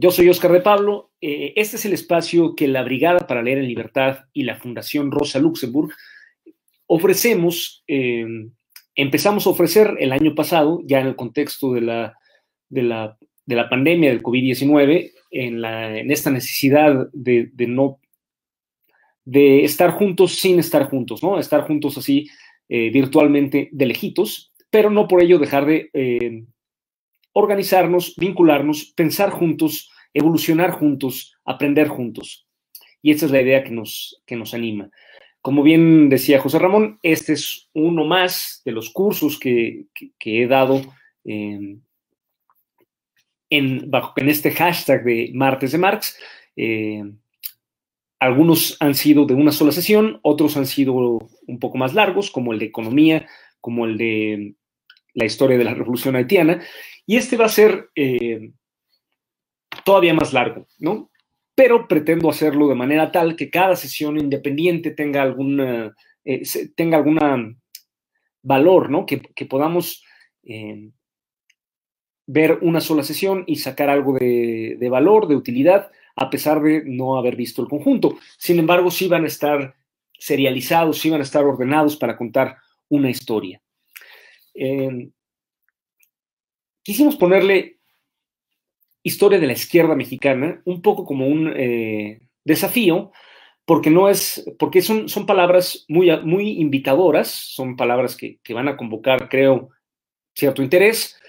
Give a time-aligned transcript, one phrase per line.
[0.00, 1.10] Yo soy Oscar de Pablo.
[1.20, 5.10] Eh, este es el espacio que la Brigada para Leer en Libertad y la Fundación
[5.10, 5.90] Rosa Luxemburg
[6.86, 7.82] ofrecemos.
[7.88, 8.24] Eh,
[8.94, 12.16] empezamos a ofrecer el año pasado, ya en el contexto de la,
[12.68, 17.98] de la, de la pandemia del COVID-19, en, esta necesidad de, no
[19.24, 21.40] de estar juntos sin estar juntos, ¿no?
[21.40, 22.28] Estar juntos así
[22.68, 25.90] eh, virtualmente de lejitos, pero no por ello dejar de
[27.38, 32.46] organizarnos, vincularnos, pensar juntos, evolucionar juntos, aprender juntos.
[33.00, 34.90] Y esta es la idea que nos, que nos anima.
[35.40, 39.86] Como bien decía José Ramón, este es uno más de los cursos que,
[40.18, 40.82] que, he dado
[41.24, 41.78] eh,
[43.50, 46.18] en, bajo, en este hashtag de Martes de Marx.
[46.56, 47.04] Eh,
[48.18, 50.94] algunos han sido de una sola sesión, otros han sido
[51.46, 53.28] un poco más largos, como el de economía,
[53.60, 54.54] como el de
[55.18, 56.62] la historia de la revolución haitiana.
[57.06, 58.52] Y este va a ser eh,
[59.84, 61.10] todavía más largo, ¿no?
[61.54, 66.42] Pero pretendo hacerlo de manera tal que cada sesión independiente tenga alguna, eh,
[66.76, 67.52] tenga alguna
[68.42, 69.06] valor, ¿no?
[69.06, 70.04] Que, podamos
[70.44, 70.90] eh,
[72.26, 76.84] ver una sola sesión y sacar algo de, de, valor, de utilidad, a pesar de
[76.84, 78.18] no haber visto el conjunto.
[78.36, 79.74] Sin embargo, sí van a estar
[80.16, 82.56] serializados, sí van a estar ordenados para contar
[82.88, 83.60] una historia.
[84.58, 85.10] Eh,
[86.82, 87.78] quisimos ponerle
[89.02, 93.12] historia de la izquierda mexicana un poco como un eh, desafío,
[93.64, 98.68] porque no es, porque son, son palabras muy, muy invitadoras, son palabras que, que, van
[98.68, 99.70] a convocar, creo,
[100.34, 101.20] cierto interés,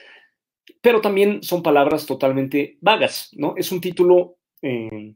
[0.81, 3.55] pero también son palabras totalmente vagas, ¿no?
[3.57, 5.15] Es un título eh,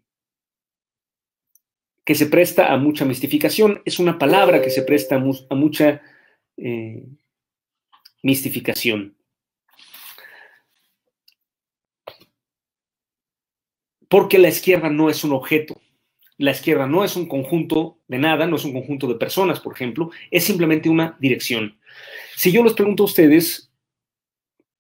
[2.04, 6.02] que se presta a mucha mistificación, es una palabra que se presta a mucha
[6.58, 7.06] eh,
[8.24, 9.16] mistificación.
[14.14, 15.82] porque la izquierda no es un objeto.
[16.38, 19.74] La izquierda no es un conjunto de nada, no es un conjunto de personas, por
[19.74, 21.80] ejemplo, es simplemente una dirección.
[22.36, 23.72] Si yo les pregunto a ustedes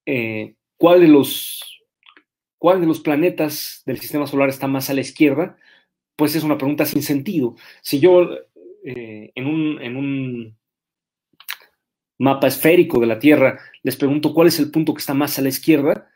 [0.05, 1.83] eh, cuál, de los,
[2.59, 5.57] cuál de los planetas del sistema solar está más a la izquierda,
[6.15, 7.55] pues es una pregunta sin sentido.
[7.81, 8.29] Si yo
[8.85, 10.57] eh, en, un, en un
[12.23, 15.41] mapa esférico de la Tierra les pregunto cuál es el punto que está más a
[15.41, 16.09] la izquierda,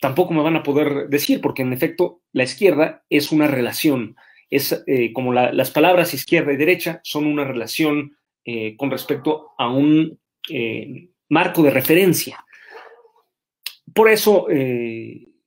[0.00, 4.16] tampoco me van a poder decir, porque en efecto la izquierda es una relación,
[4.50, 9.52] es eh, como la, las palabras izquierda y derecha son una relación eh, con respecto
[9.56, 10.18] a un
[10.50, 12.44] eh, marco de referencia.
[13.94, 14.48] Por eso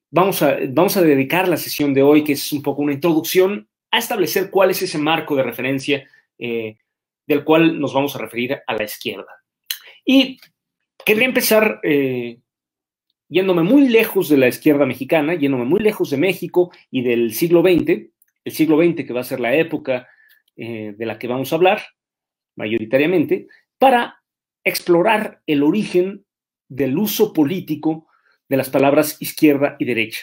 [0.10, 3.68] vamos, a, vamos a dedicar la sesión de hoy, que es un poco una introducción,
[3.92, 6.08] a establecer cuál es ese marco de referencia
[6.38, 9.28] del cual nos vamos a referir a la izquierda.
[10.10, 10.40] Y
[11.06, 12.40] quería empezar eh,
[13.28, 17.62] yéndome muy lejos de la izquierda mexicana, yéndome muy lejos de México y del siglo
[17.62, 18.10] XX,
[18.46, 20.08] el siglo XX que va a ser la época
[20.56, 21.82] eh, de la que vamos a hablar
[22.56, 23.48] mayoritariamente,
[23.78, 24.24] para
[24.64, 26.26] explorar el origen
[26.70, 28.08] del uso político
[28.48, 30.22] de las palabras izquierda y derecha.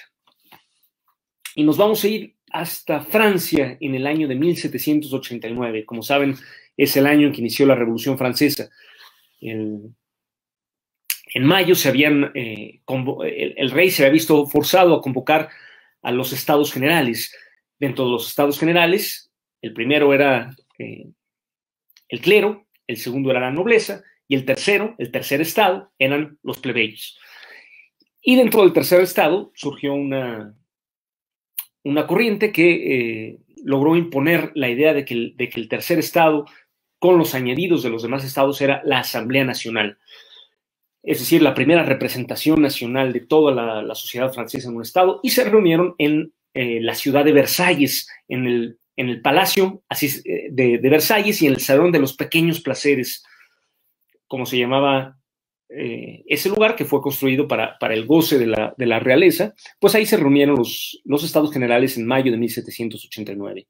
[1.55, 5.85] Y nos vamos a ir hasta Francia en el año de 1789.
[5.85, 6.35] Como saben,
[6.77, 8.71] es el año en que inició la Revolución Francesa.
[11.35, 15.51] En mayo se habían, eh, el, rey se había visto forzado a convocar
[16.03, 17.37] a los estados generales.
[17.79, 21.09] Dentro de los estados generales, el primero era eh,
[22.09, 26.59] el clero, el segundo era la nobleza y el tercero, el tercer estado, eran los
[26.59, 27.19] plebeyos.
[28.23, 30.55] Y dentro del tercer estado surgió una,
[31.83, 32.71] una corriente que
[33.29, 36.47] eh, logró imponer la idea de que el tercer estado,
[37.05, 39.99] con los añadidos de los demás estados, era la Asamblea Nacional
[41.05, 45.31] es decir, la primera representación nacional de toda la, sociedad francesa en un Estado, y
[45.31, 48.47] se reunieron en eh, la ciudad de Versalles, en
[48.97, 53.23] el, palacio así, eh, de, Versalles y en el Salón de los Pequeños Placeres,
[54.27, 55.19] como se llamaba
[55.69, 59.95] eh, ese lugar que fue construido para, el goce de la, de la, realeza, pues
[59.95, 63.67] ahí se reunieron los, los estados generales en mayo de 1789.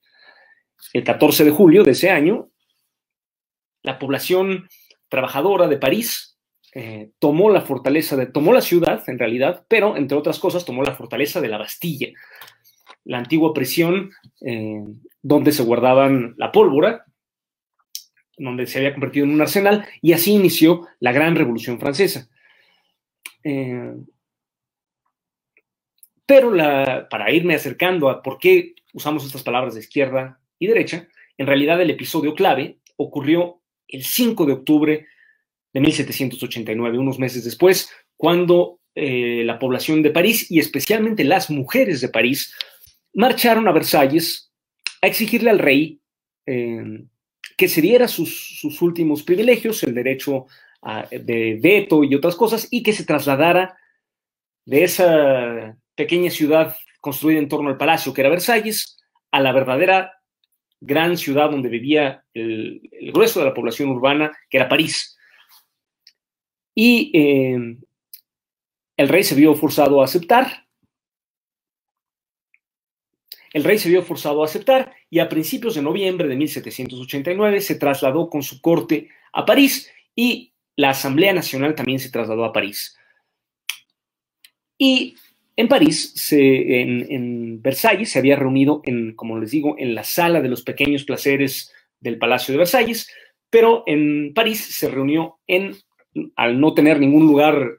[0.92, 2.48] El 14 de julio de ese año,
[3.84, 4.68] la población
[5.08, 6.36] trabajadora de París
[6.74, 10.96] eh, tomó la fortaleza, tomó la ciudad en realidad, pero entre otras cosas tomó la
[10.96, 12.08] fortaleza de la Bastilla,
[13.04, 14.10] la antigua prisión
[14.44, 14.82] eh,
[15.22, 17.04] donde se guardaban la pólvora,
[18.36, 22.28] donde se había convertido en un arsenal, y así inició la gran revolución francesa.
[23.44, 23.94] Eh,
[26.26, 26.52] pero
[27.10, 31.80] para irme acercando a por qué usamos estas palabras de izquierda y derecha, en realidad
[31.82, 35.06] el episodio clave ocurrió el 5 de octubre
[35.72, 42.00] de 1789, unos meses después, cuando eh, la población de París y especialmente las mujeres
[42.00, 42.54] de París
[43.12, 44.52] marcharon a Versalles
[45.02, 46.00] a exigirle al rey
[46.46, 47.04] eh,
[47.56, 50.46] que se diera sus, últimos privilegios, el derecho
[51.10, 53.78] de veto y otras cosas, y que se trasladara
[54.66, 58.98] de esa pequeña ciudad construida en torno al palacio que era Versalles
[59.30, 60.12] a la verdadera
[60.80, 62.80] gran ciudad donde vivía el,
[63.12, 65.16] grueso de la población urbana, que era París.
[66.74, 67.76] Y eh,
[68.96, 70.66] el rey se vio forzado a aceptar.
[73.52, 77.76] El rey se vio forzado a aceptar y a principios de noviembre de 1789 se
[77.76, 82.98] trasladó con su corte a París y la Asamblea Nacional también se trasladó a París.
[84.76, 85.16] Y
[85.56, 90.48] en París, en, Versalles, se había reunido, en, como les digo, en la sala de
[90.48, 93.08] los pequeños placeres del Palacio de Versalles,
[93.50, 95.76] pero en París se reunió en,
[96.34, 97.78] al no tener ningún lugar,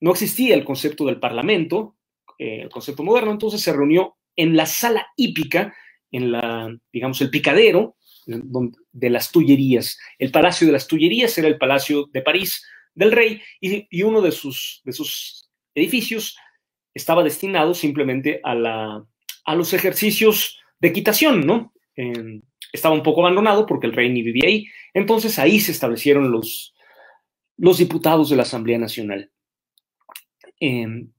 [0.00, 1.96] no existía el concepto del Parlamento,
[2.38, 5.74] eh, el concepto moderno, entonces se reunió en la sala hípica,
[6.12, 7.96] en la, digamos, el picadero
[8.26, 9.98] de las Tullerías.
[10.18, 12.64] El Palacio de las Tullerías era el Palacio de París
[12.94, 16.36] del rey y, uno de sus, de sus edificios
[16.94, 19.04] estaba destinado simplemente a, la,
[19.44, 21.72] a los ejercicios de equitación, ¿no?
[22.72, 24.66] estaba un poco abandonado porque el rey ni vivía ahí.
[24.94, 26.74] Entonces ahí se establecieron los,
[27.56, 29.30] los diputados de la Asamblea Nacional.
[30.58, 31.10] Em,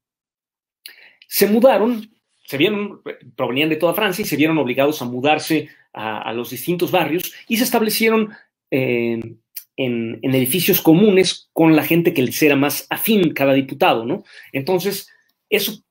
[1.27, 2.09] se mudaron,
[2.45, 3.01] se vieron,
[3.35, 7.57] provenían de toda Francia y se vieron obligados a mudarse a, los distintos barrios y
[7.57, 8.29] se establecieron
[8.69, 9.37] em,
[9.75, 14.23] en, en, edificios comunes con la gente que les era más afín cada diputado, ¿no?
[14.53, 15.09] Entonces,
[15.51, 15.83] eso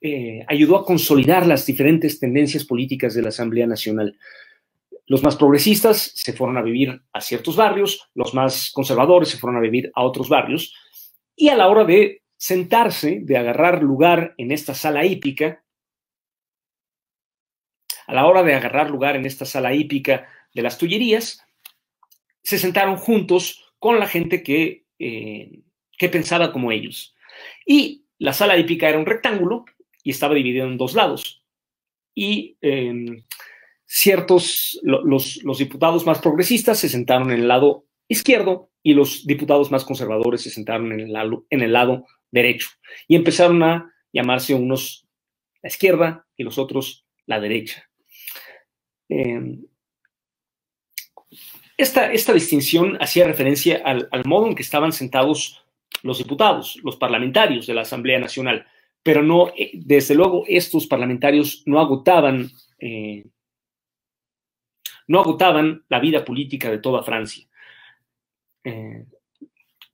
[0.00, 4.18] eh, ayudó a consolidar las diferentes tendencias políticas de la Asamblea Nacional.
[5.06, 9.58] Los más progresistas se fueron a vivir a ciertos barrios, los más conservadores se fueron
[9.58, 10.74] a vivir a otros barrios,
[11.34, 15.64] y a la hora de sentarse, de agarrar lugar en esta sala hípica,
[18.06, 21.42] a la hora de agarrar lugar en esta sala hípica de las Tullerías,
[22.42, 25.60] se sentaron juntos con la gente que, eh,
[25.96, 27.14] que pensaba como ellos.
[27.64, 29.64] Y la sala hípica era un rectángulo
[30.04, 31.44] y estaba dividido en dos lados.
[32.14, 33.24] Y em,
[33.84, 39.84] ciertos, los, diputados más progresistas se sentaron en el lado izquierdo y los diputados más
[39.84, 42.68] conservadores se sentaron en el lado, en el lado derecho.
[43.08, 45.08] Y empezaron a llamarse unos
[45.60, 47.90] la izquierda y los otros la derecha.
[49.08, 49.64] Em,
[51.76, 55.61] esta, esta, distinción hacía referencia al, al, modo en que estaban sentados
[56.02, 58.66] los diputados, los parlamentarios de la Asamblea Nacional,
[59.02, 63.24] pero no, eh, desde luego, estos parlamentarios no agotaban, eh,
[65.08, 67.46] no agotaban la vida política de toda Francia.
[68.64, 69.04] Eh,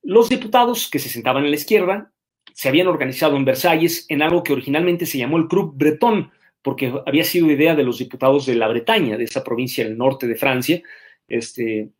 [0.02, 2.12] los diputados que se sentaban en la izquierda
[2.52, 6.30] se habían organizado en Versalles en algo que originalmente se llamó el Club Breton,
[6.60, 10.26] porque había sido idea de los diputados de la Bretaña, de esa provincia del norte
[10.26, 10.82] de Francia.
[11.26, 11.90] Este,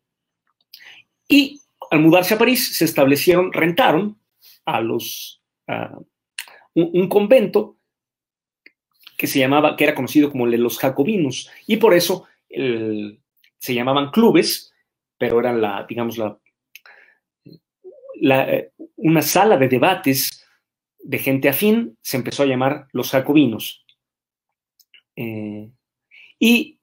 [1.27, 4.19] y al mudarse a París, se establecieron, rentaron
[4.65, 5.41] a los,
[6.73, 7.77] un, convento
[9.17, 14.73] que se llamaba, que era conocido como los jacobinos, y por eso se llamaban clubes,
[15.17, 16.39] pero eran la, digamos, la,
[18.95, 20.45] una sala de debates
[20.99, 23.85] de gente afín, se empezó a llamar los jacobinos.
[25.15, 25.69] Eh,
[26.39, 26.78] y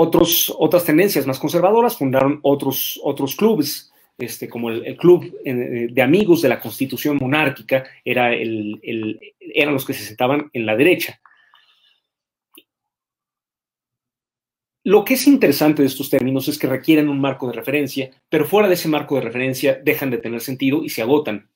[0.00, 6.02] otros, otras tendencias más conservadoras fundaron otros, otros clubes, este, como el, Club eh, de
[6.02, 11.20] Amigos de la Constitución Monárquica, era el, eran los que se sentaban en la derecha.
[14.84, 18.46] Lo que es interesante de estos términos es que requieren un marco de referencia, pero
[18.46, 21.50] fuera de ese marco de referencia dejan de tener sentido y se agotan.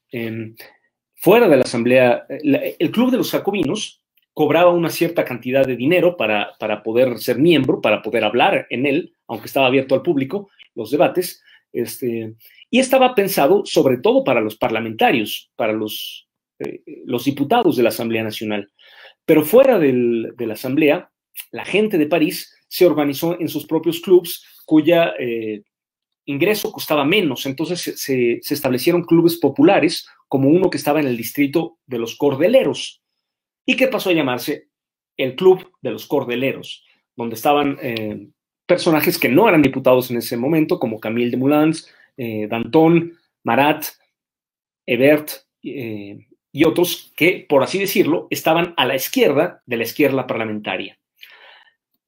[1.15, 4.02] fuera de la Asamblea, el Club de los Jacobinos
[4.35, 8.87] cobraba una cierta cantidad de dinero para, para, poder ser miembro, para poder hablar en
[8.87, 12.35] él, aunque estaba abierto al público, los debates, este,
[12.71, 17.91] y estaba pensado sobre todo para los parlamentarios, para los, eh, los diputados de la
[17.91, 18.71] Asamblea Nacional.
[19.25, 21.11] Pero fuera del, de la Asamblea,
[21.51, 25.63] la gente de París se organizó en sus propios clubs cuya eh,
[26.25, 27.45] ingreso costaba menos.
[27.47, 32.17] Entonces se, se establecieron clubes populares, como uno que estaba en el distrito de los
[32.17, 33.02] Cordeleros,
[33.65, 34.69] y que pasó a llamarse
[35.17, 36.85] el Club de los Cordeleros,
[37.17, 38.29] donde estaban eh,
[38.67, 43.13] personajes que no eran diputados en ese momento, como Camille de Moulins, eh, Danton,
[43.45, 43.85] Marat,
[44.87, 45.31] Ebert
[45.63, 50.99] eh, y otros que, por así decirlo, estaban a la izquierda de la izquierda parlamentaria.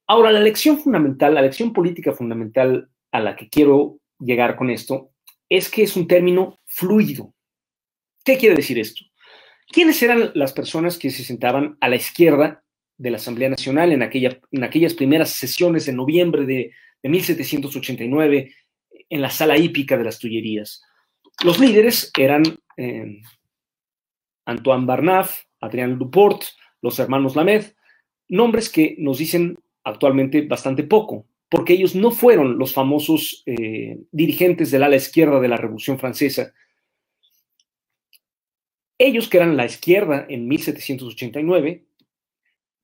[0.07, 5.11] Ahora, la lección fundamental, la lección política fundamental a la que quiero llegar con esto,
[5.49, 7.33] es que es un término fluido.
[8.23, 9.05] ¿Qué quiere decir esto?
[9.67, 12.63] ¿Quiénes eran las personas que se sentaban a la izquierda
[12.97, 16.71] de la Asamblea Nacional en, aquella, en aquellas primeras sesiones de noviembre de,
[17.03, 18.51] 1789
[19.09, 20.81] en la sala hípica de las Tullerías?
[21.43, 22.43] Los líderes eran
[22.77, 23.21] eh,
[24.45, 26.43] Antoine Barnaf, Adrián Duport,
[26.81, 27.65] los hermanos Lamed,
[28.29, 34.71] nombres que nos dicen actualmente bastante poco, porque ellos no fueron los famosos eh, dirigentes
[34.71, 36.53] del ala izquierda de la Revolución Francesa.
[38.97, 41.85] Ellos, que eran la izquierda en 1789,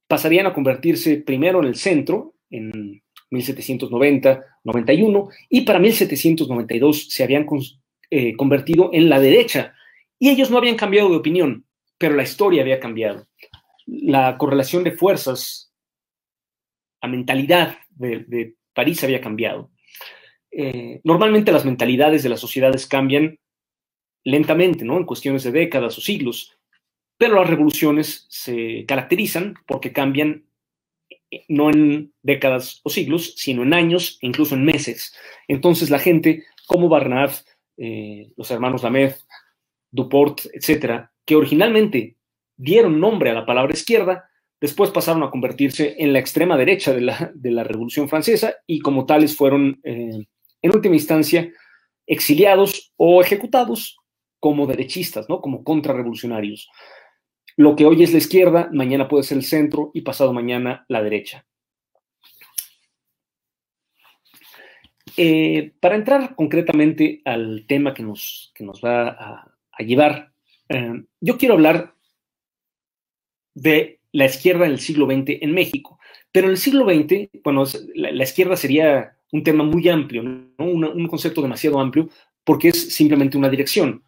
[0.08, 3.02] pasarían a convertirse primero en el centro, en
[3.32, 7.48] 1790-91, y para 1792 se habían
[8.10, 9.74] eh, convertido en la derecha.
[10.20, 11.66] Y ellos no habían cambiado de opinión,
[11.98, 13.28] pero la historia había cambiado.
[13.86, 15.72] La correlación de fuerzas,
[17.02, 19.70] la mentalidad de, París había cambiado.
[20.52, 23.38] Eh, normalmente las mentalidades de las sociedades cambian
[24.24, 24.98] lentamente, ¿no?
[24.98, 26.58] En cuestiones de décadas o siglos,
[27.18, 30.46] pero las revoluciones se caracterizan porque cambian
[31.30, 35.14] eh, no en décadas o siglos, sino en años, incluso en meses.
[35.48, 37.34] Entonces la gente, como Barnard,
[37.78, 39.16] eh, los hermanos Lamed,
[39.92, 42.18] Duport, etcétera, que originalmente
[42.58, 47.02] dieron nombre a la palabra izquierda, después pasaron a convertirse en la extrema derecha de
[47.02, 50.26] la, Revolución Francesa y como tales fueron, eh,
[50.62, 51.52] en última instancia,
[52.06, 54.01] exiliados o ejecutados
[54.42, 55.40] como derechistas, ¿no?
[55.40, 56.70] como contrarrevolucionarios.
[57.56, 61.04] Lo que hoy es la izquierda, mañana puede ser el centro y pasado mañana la
[61.04, 61.46] derecha.
[65.16, 70.34] Eh, para entrar concretamente al tema que nos, que nos va a, llevar,
[70.70, 71.94] eh, yo quiero hablar
[73.54, 76.00] de la izquierda en el siglo XX en México.
[76.32, 81.44] Pero en el siglo XX, bueno, la, izquierda sería un tema muy amplio, un concepto
[81.44, 82.10] demasiado amplio,
[82.44, 84.04] porque es simplemente una dirección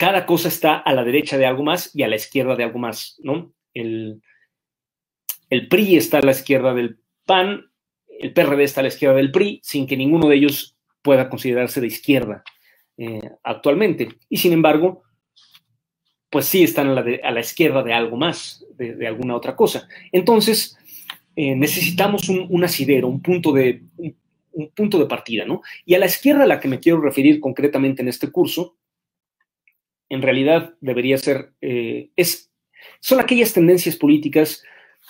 [0.00, 2.78] cada cosa está a la derecha de algo más y a la izquierda de algo
[2.78, 3.52] más, ¿no?
[3.74, 4.22] El,
[5.68, 7.70] PRI está a la izquierda del PAN,
[8.08, 11.82] el PRD está a la izquierda del PRI, sin que ninguno de ellos pueda considerarse
[11.82, 12.42] de izquierda
[12.96, 14.08] eh, actualmente.
[14.30, 15.02] Y sin embargo,
[16.30, 19.86] pues sí están a la, izquierda de algo más, de, alguna otra cosa.
[20.12, 20.78] Entonces,
[21.36, 23.82] eh, necesitamos un, asidero, un punto, de,
[24.52, 25.60] un punto de partida, ¿no?
[25.84, 28.78] Y a la izquierda a la que me quiero referir concretamente en este curso
[30.10, 32.50] en realidad debería ser, eh, es,
[33.00, 34.62] son aquellas tendencias políticas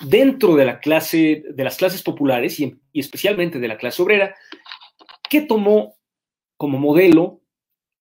[0.07, 4.37] dentro de la clase, de las clases populares y, especialmente de la clase obrera,
[5.29, 5.97] que tomó
[6.57, 7.41] como modelo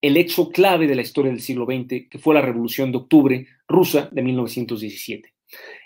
[0.02, 3.48] el hecho clave de la historia del siglo XX, que fue la Revolución de Octubre
[3.68, 5.34] rusa de 1917.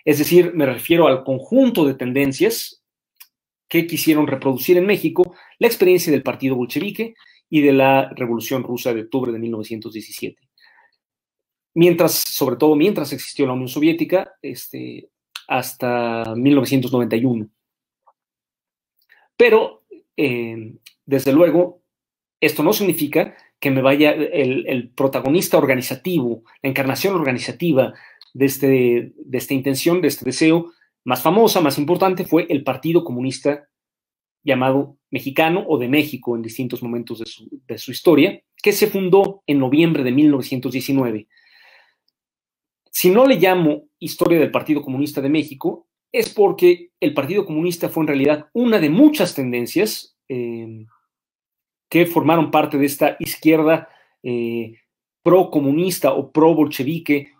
[0.04, 2.84] Es decir, me refiero al conjunto de tendencias
[3.68, 7.14] que quisieron reproducir en México la experiencia del Partido Bolchevique
[7.50, 10.38] y de la Revolución Rusa de Octubre de 1917
[11.74, 15.10] mientras, sobre todo mientras existió la Unión Soviética, este,
[15.48, 17.50] hasta 1991.
[19.36, 19.84] Pero,
[20.16, 20.76] eh,
[21.06, 21.82] desde luego,
[22.40, 27.94] esto no significa que me vaya el, protagonista organizativo, la encarnación organizativa
[28.34, 30.74] de, este, de esta intención, de este deseo,
[31.06, 33.70] más famosa, más importante, fue el Partido Comunista
[34.44, 38.88] llamado Mexicano o de México en distintos momentos de su, de su historia, que se
[38.88, 41.28] fundó en noviembre de 1919
[42.94, 47.90] si no le llamo historia del Partido Comunista de México, es porque el Partido Comunista
[47.90, 50.86] fue en realidad una de muchas tendencias eh,
[51.90, 53.90] que formaron parte de esta izquierda
[54.22, 54.76] eh,
[55.24, 57.34] pro-comunista o pro-bolchevique,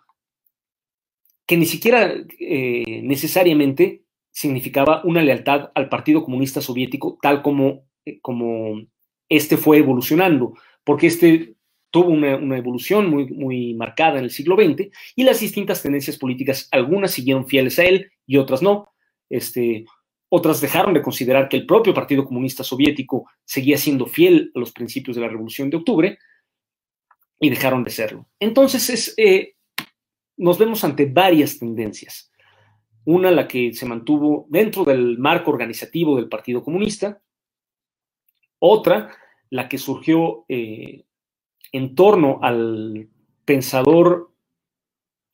[1.46, 7.84] que ni siquiera eh, necesariamente significaba una lealtad al Partido Comunista Soviético, tal como,
[8.22, 8.82] como
[9.28, 11.53] este fue evolucionando, porque este
[11.94, 17.12] tuvo una, evolución muy, marcada en el siglo XX y las distintas tendencias políticas, algunas
[17.12, 18.92] siguieron fieles a él y otras no.
[19.30, 19.84] Este,
[20.28, 24.72] otras dejaron de considerar que el propio Partido Comunista Soviético seguía siendo fiel a los
[24.72, 26.18] principios de la Revolución de Octubre
[27.38, 28.26] y dejaron de serlo.
[28.40, 29.54] Entonces, es, eh,
[30.36, 32.32] nos vemos ante varias tendencias.
[33.04, 37.22] Una, la que se mantuvo dentro del marco organizativo del Partido Comunista.
[38.58, 39.16] Otra,
[39.50, 41.04] la que surgió eh,
[41.74, 43.08] en torno al
[43.44, 44.30] pensador,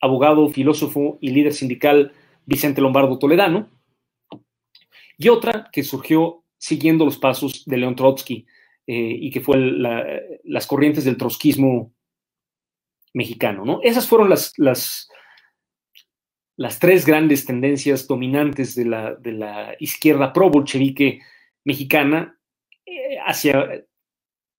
[0.01, 2.13] abogado, filósofo y líder sindical
[2.47, 3.69] Vicente Lombardo Toledano,
[5.19, 8.47] y otra que surgió siguiendo los pasos de León Trotsky
[8.87, 9.55] eh, y que fue
[10.43, 11.93] las corrientes del trotskismo
[13.13, 13.63] mexicano.
[13.63, 13.79] ¿no?
[13.83, 15.09] Esas fueron las, las,
[16.57, 21.19] las tres grandes tendencias dominantes de la, de la izquierda pro-bolchevique
[21.65, 22.39] mexicana
[22.83, 23.85] eh, hacia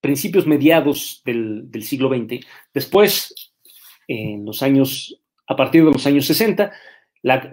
[0.02, 2.44] principios mediados del, siglo XX.
[2.74, 3.52] Después
[4.08, 6.72] en los años, a partir de los años 60,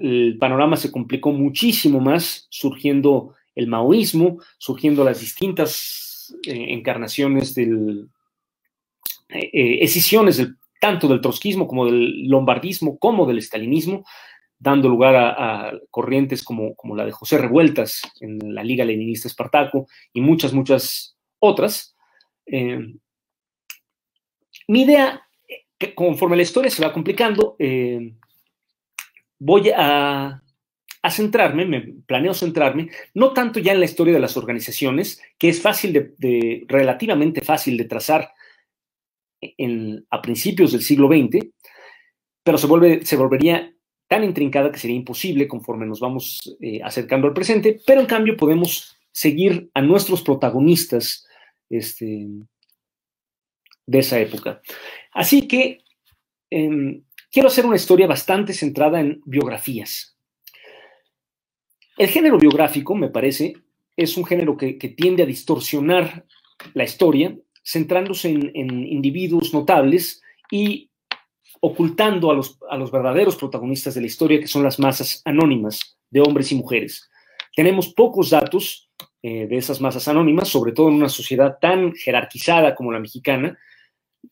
[0.02, 8.10] el panorama se complicó muchísimo más, surgiendo el maoísmo, surgiendo las distintas eh, encarnaciones del,
[9.30, 10.46] eh, eh, escisiones
[10.82, 14.06] tanto del trotskismo como del lombardismo, como del estalinismo,
[14.58, 19.88] dando lugar a, corrientes como, como, la de José Revueltas en la Liga Leninista Espartaco
[20.14, 21.96] y muchas, muchas otras.
[24.68, 25.22] Mi idea,
[25.78, 27.56] que conforme la historia se va complicando,
[29.40, 30.42] voy a,
[31.10, 35.62] centrarme, me planeo centrarme, no tanto ya en la historia de las organizaciones, que es
[35.62, 38.34] fácil de, relativamente fácil de trazar
[40.10, 41.48] a principios del siglo XX,
[42.44, 43.74] pero se, vuelve, se volvería
[44.08, 48.36] tan intrincada que sería imposible conforme nos vamos eh, acercando al presente, pero en cambio
[48.36, 51.26] podemos seguir a nuestros protagonistas
[51.70, 52.28] este,
[53.86, 54.62] de esa época.
[55.12, 55.84] Así que
[56.50, 60.16] em, quiero hacer una historia bastante centrada en biografías.
[61.98, 63.54] El género biográfico, me parece,
[63.98, 66.26] es un género que, tiende a distorsionar
[66.74, 70.90] la historia, centrándose en, individuos notables y
[71.60, 75.98] ocultando a los, a los, verdaderos protagonistas de la historia, que son las masas anónimas
[76.10, 77.10] de hombres y mujeres.
[77.56, 78.90] Tenemos pocos datos
[79.22, 83.58] eh, de esas masas anónimas, sobre todo en una sociedad tan jerarquizada como la mexicana,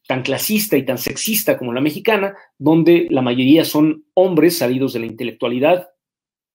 [0.08, 5.00] tan clasista y tan sexista como la mexicana, donde la mayoría son hombres salidos de
[5.00, 5.89] la intelectualidad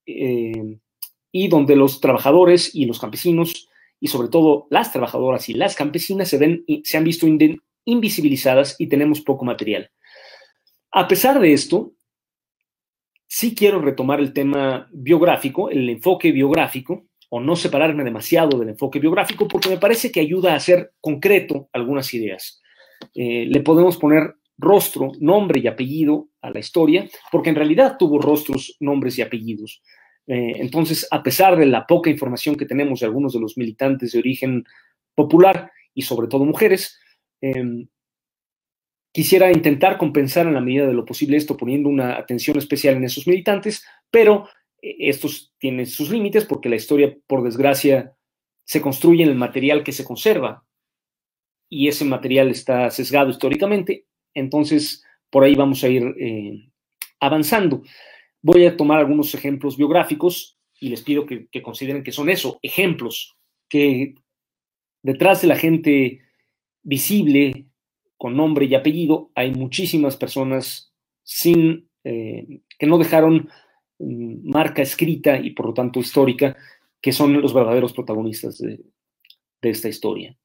[0.06, 0.78] eh,
[1.30, 3.68] y donde los trabajadores y los campesinos
[4.00, 7.26] y sobre todo las trabajadoras y las campesinas se, ven, se han visto
[7.84, 9.90] invisibilizadas y tenemos poco material.
[10.90, 11.92] A pesar de esto,
[13.26, 18.98] sí quiero retomar el tema biográfico, el enfoque biográfico, o no separarme demasiado del enfoque
[18.98, 22.60] biográfico, porque me parece que ayuda a hacer concreto algunas ideas.
[23.14, 28.18] Eh, le podemos poner rostro, nombre y apellido a la historia, porque en realidad tuvo
[28.18, 29.82] rostros, nombres y apellidos.
[30.26, 34.12] Eh, entonces, a pesar de la poca información que tenemos de algunos de los militantes
[34.12, 34.64] de origen
[35.14, 37.00] popular y sobre todo mujeres,
[37.40, 37.88] em,
[39.10, 43.04] quisiera intentar compensar en la medida de lo posible esto poniendo una atención especial en
[43.04, 44.48] esos militantes, pero
[44.82, 48.16] estos tienen sus límites porque la historia, por desgracia,
[48.64, 50.66] se construye en el material que se conserva
[51.68, 56.68] y ese material está sesgado históricamente, entonces por ahí vamos a ir eh,
[57.20, 57.82] avanzando.
[58.42, 63.38] Voy a tomar algunos ejemplos biográficos y les pido que, consideren que son eso, ejemplos,
[63.68, 64.16] que
[65.02, 66.20] detrás de la gente
[66.82, 67.68] visible,
[68.16, 70.92] con nombre y apellido, hay muchísimas personas
[71.22, 73.48] sin, eh, que no dejaron
[74.02, 76.56] marca escrita y por lo tanto histórica,
[77.00, 78.80] que son los verdaderos protagonistas de
[79.60, 80.36] esta historia.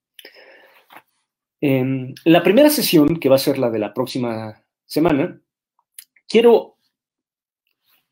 [1.60, 5.42] En la primera sesión, que va a ser la de la próxima semana,
[6.28, 6.78] quiero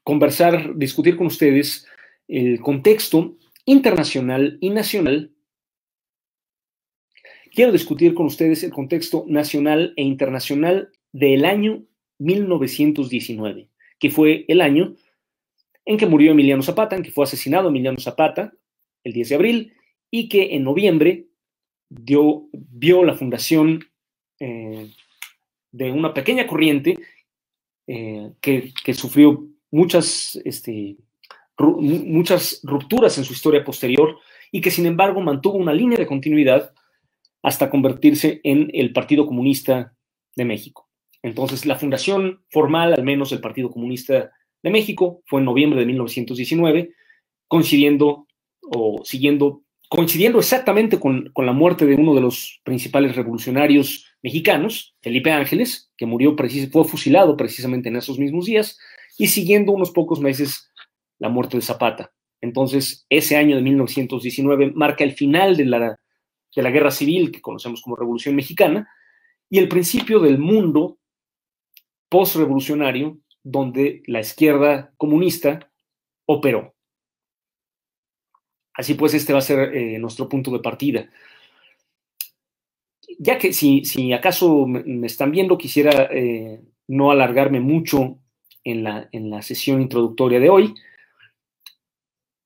[0.03, 1.87] conversar, discutir con ustedes
[2.27, 5.31] el contexto internacional y nacional.
[7.51, 11.83] Quiero discutir con ustedes el contexto nacional e internacional del año
[12.19, 14.95] 1919, que fue el año
[15.85, 18.51] en que murió Emiliano Zapata, en que fue asesinado Emiliano Zapata
[19.03, 19.73] el 10 de abril
[20.09, 21.27] y que en noviembre
[21.89, 23.85] dio, vio la fundación
[24.39, 24.89] eh,
[25.71, 26.97] de una pequeña corriente
[27.87, 30.97] eh, que, sufrió muchas, este,
[31.59, 34.17] muchas rupturas en su historia posterior
[34.51, 36.73] y que sin embargo mantuvo una línea de continuidad
[37.43, 39.93] hasta convertirse en el Partido Comunista
[40.35, 40.89] de México.
[41.21, 44.31] Entonces, la fundación formal, al menos del Partido Comunista
[44.65, 46.91] de México, fue en noviembre de 1919,
[47.47, 48.25] coincidiendo
[48.61, 55.31] o siguiendo coincidiendo exactamente con, la muerte de uno de los principales revolucionarios mexicanos, Felipe
[55.31, 56.35] Ángeles, que murió,
[56.71, 58.79] fue fusilado precisamente en esos mismos días,
[59.19, 60.71] y siguiendo unos pocos meses
[61.19, 62.11] la muerte de Zapata.
[62.41, 65.99] Entonces, ese año de 1919 marca el final de la,
[66.55, 68.89] de la guerra civil que conocemos como Revolución Mexicana
[69.51, 70.97] y el principio del mundo
[72.09, 75.71] postrevolucionario donde la izquierda comunista
[76.25, 76.73] operó.
[78.73, 81.07] Así pues, este va a ser eh, nuestro punto de partida.
[83.19, 88.17] Ya que si, si acaso me están viendo, quisiera eh, no alargarme mucho
[88.63, 90.73] en la, en la, sesión introductoria de hoy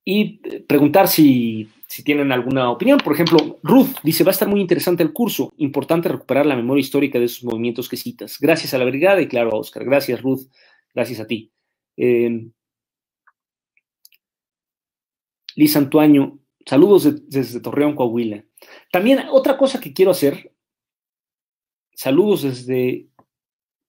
[0.06, 3.00] y preguntar si, si, tienen alguna opinión.
[3.00, 6.82] Por ejemplo, Ruth dice, va a estar muy interesante el curso, importante recuperar la memoria
[6.82, 8.38] histórica de esos movimientos que citas.
[8.40, 9.86] Gracias a la brigada y claro a Oscar.
[9.86, 10.50] Gracias, Ruth.
[11.00, 11.50] Gracias a ti.
[11.96, 12.50] Eh,
[15.56, 18.44] Liz Antuaño, saludos desde Torreón, Coahuila.
[18.92, 20.54] También otra cosa que quiero hacer,
[21.94, 23.08] saludos desde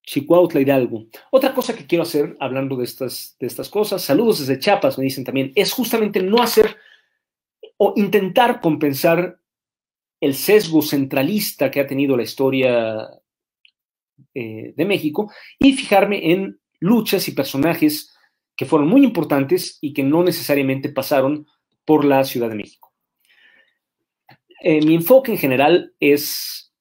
[0.03, 1.07] Chicuautla Hidalgo.
[1.31, 5.03] Otra cosa que quiero hacer, hablando de estas, de estas cosas, saludos desde Chiapas, me
[5.03, 6.77] dicen también, es justamente no hacer
[7.75, 9.37] o intentar compensar
[10.21, 13.05] el sesgo centralista que ha tenido la historia
[14.33, 18.13] eh, de México y fijarme en luchas y personajes
[18.57, 21.47] que fueron muy importantes y que no necesariamente pasaron
[21.85, 22.93] por la Ciudad de México.
[24.59, 26.73] Eh, mi enfoque en general es,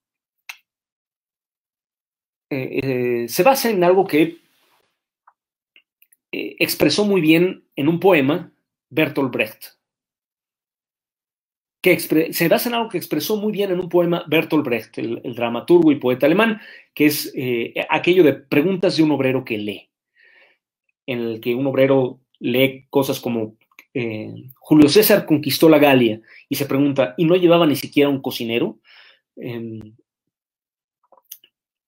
[2.51, 4.39] eh, se basa en algo que
[6.33, 8.53] expresó muy bien en un poema
[8.89, 9.81] Bertolt Brecht
[11.81, 15.23] que se basa en algo que expresó muy bien en un poema Bertolt Brecht, el,
[15.35, 16.61] dramaturgo y poeta alemán,
[16.95, 19.90] que es eh, aquello de preguntas de un obrero que lee,
[21.07, 23.57] en el que un obrero lee cosas como
[23.95, 28.23] eh, Julio César conquistó la Galia y se pregunta, ¿y no llevaba ni siquiera un
[28.23, 28.79] cocinero?
[29.37, 29.95] Em,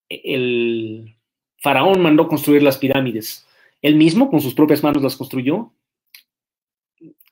[0.08, 1.16] el
[1.58, 3.46] faraón mandó construir las pirámides.
[3.80, 5.72] Él mismo con sus propias manos las construyó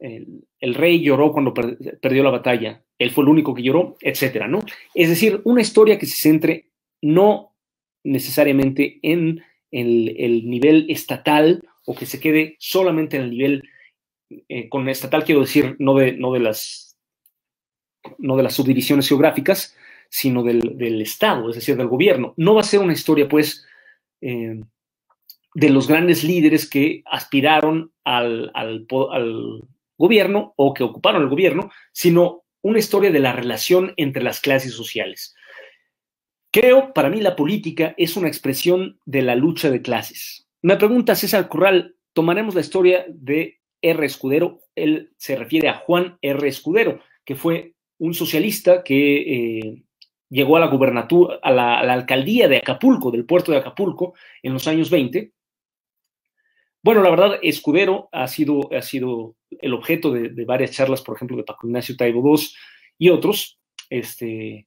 [0.01, 4.61] el, rey lloró cuando perdió la batalla, él fue el único que lloró, etcétera, ¿no?
[4.95, 6.71] Es decir, una historia que se centre
[7.03, 7.55] no
[8.03, 13.69] necesariamente en el, nivel estatal o que se quede solamente en el nivel,
[14.49, 16.97] eh, con estatal quiero decir, no de, las,
[18.19, 19.77] no de las subdivisiones geográficas,
[20.09, 22.33] sino del, Estado, es decir, del gobierno.
[22.37, 23.67] No va a ser una historia, pues,
[24.21, 24.61] eh,
[25.55, 28.87] de los grandes líderes que aspiraron al, al,
[29.99, 34.75] gobierno o que ocuparon el gobierno, sino una historia de la relación entre las clases
[34.75, 35.35] sociales.
[36.53, 40.47] Creo, para mí, la política es una expresión de la lucha de clases.
[40.63, 44.05] Me pregunta César Corral, tomaremos la historia de R.
[44.05, 44.61] Escudero.
[44.75, 46.49] Él se refiere a Juan R.
[46.49, 49.83] Escudero, que fue un socialista que eh,
[50.29, 54.67] llegó a la gubernatura, a la, alcaldía de Acapulco, del puerto de Acapulco, en los
[54.69, 55.33] años 20,
[56.83, 61.37] bueno, la verdad, Escudero ha sido, ha sido el objeto de, varias charlas, por ejemplo,
[61.37, 62.47] de Paco Ignacio Taibo II
[62.99, 63.59] y otros.
[63.91, 64.67] Este,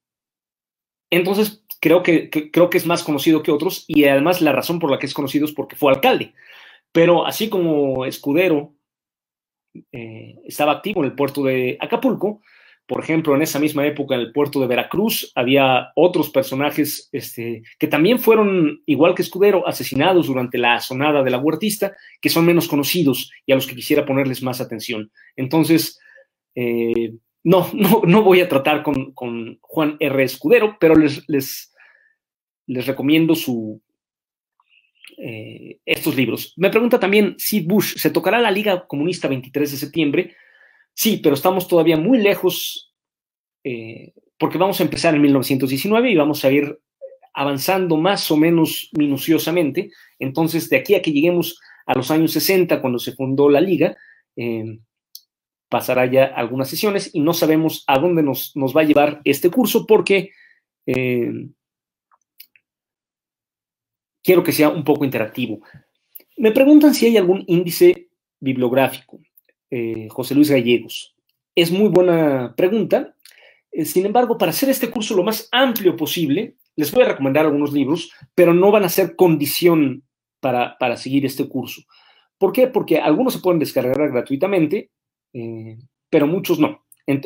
[1.18, 4.90] entonces, creo que, creo que es más conocido que otros y además la razón por
[4.90, 6.34] la que es conocido es porque fue alcalde.
[6.92, 8.74] Pero así como Escudero
[9.92, 12.42] eh, estaba activo en el puerto de Acapulco,
[12.86, 17.64] por ejemplo, en esa misma época en el puerto de Veracruz había otros personajes este,
[17.80, 22.46] que también fueron, igual que Escudero, asesinados durante la sonada de la huertista, que son
[22.46, 25.12] menos conocidos y a los que quisiera ponerles más atención.
[25.38, 25.98] Entonces,
[26.56, 29.14] eh, no, no, no, voy a tratar con,
[29.62, 30.24] Juan R.
[30.24, 31.74] Escudero, pero les, les,
[32.68, 33.82] les recomiendo su,
[35.18, 36.54] eh, estos libros.
[36.58, 40.36] Me pregunta también Sid Bush, ¿se tocará la Liga Comunista 23 de septiembre?
[40.94, 42.94] Sí, pero estamos todavía muy lejos
[43.64, 46.78] eh, porque vamos a empezar en 1919 y vamos a ir
[47.34, 49.90] avanzando más o menos minuciosamente.
[50.20, 53.96] Entonces, de aquí a que lleguemos a los años 60, cuando se fundó la liga,
[54.36, 54.80] eh,
[55.74, 59.88] pasará ya algunas sesiones y no sabemos a dónde nos, va a llevar este curso
[59.88, 60.30] porque
[60.86, 61.48] eh,
[64.24, 65.62] quiero que sea un poco interactivo.
[66.38, 68.10] Me preguntan si hay algún índice
[68.40, 69.20] bibliográfico.
[69.72, 71.16] Eh, José Luis Gallegos?
[71.56, 73.16] Es muy buena pregunta.
[73.72, 77.48] Eh, sin embargo, para hacer este curso lo más amplio posible, les voy a recomendar
[77.48, 80.04] algunos libros, pero no van a ser condición
[80.40, 81.82] para, seguir este curso.
[82.38, 82.68] ¿Por qué?
[82.68, 84.92] Porque algunos se pueden descargar gratuitamente,
[85.34, 85.78] eh,
[86.10, 86.84] pero muchos no.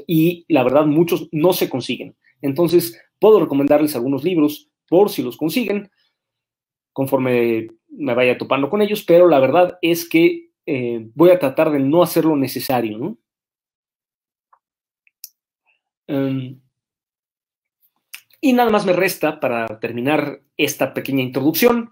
[0.07, 2.15] y la verdad, muchos no se consiguen.
[2.41, 5.91] Entonces, puedo recomendarles algunos libros por si los consiguen,
[6.93, 11.71] conforme me vaya topando con ellos, pero la verdad es que eh, voy a tratar
[11.71, 13.17] de no hacer lo necesario.
[16.07, 16.59] Em,
[18.41, 21.91] y nada más me resta para terminar esta pequeña introducción,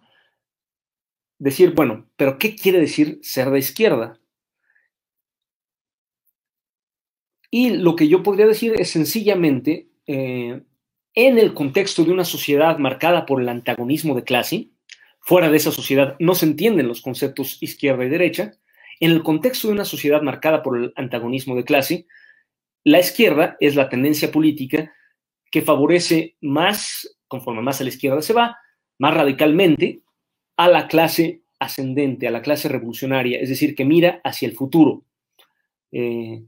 [1.37, 4.19] decir, bueno, pero ¿qué quiere decir ser de izquierda?
[7.57, 10.61] Y lo que yo podría decir es sencillamente, eh,
[11.13, 14.71] en el contexto de una sociedad marcada por el antagonismo de clase,
[15.21, 18.51] fuera de esa sociedad no se entienden los conceptos izquierda y derecha,
[18.99, 22.07] en el contexto de una sociedad marcada por el antagonismo de clase,
[22.83, 24.93] la izquierda es la tendencia política
[25.49, 28.57] que favorece más, conforme más a la izquierda se va,
[28.99, 30.01] más radicalmente
[30.57, 35.05] a la clase ascendente, a la clase revolucionaria, es decir, que mira hacia el futuro.
[35.93, 36.43] Eh,